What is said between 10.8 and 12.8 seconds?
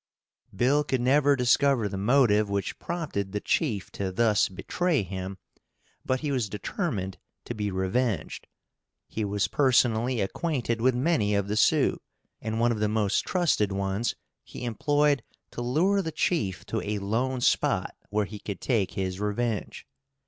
with many of the Sioux, and one of